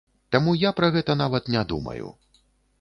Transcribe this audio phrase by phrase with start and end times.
[0.35, 2.13] Таму я пра гэта нават не думаю.